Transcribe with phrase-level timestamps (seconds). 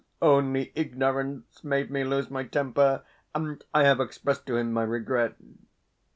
[0.19, 3.03] Only ignorance made me lose my temper,
[3.35, 5.35] and I have expressed to him my regret....